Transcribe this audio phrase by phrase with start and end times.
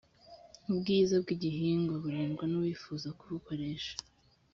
[0.71, 3.93] ubwiza bw’ igihingwa burindwa n ‘uwifuza kubukoresha.